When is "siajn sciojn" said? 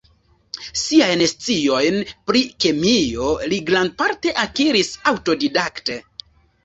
0.83-1.99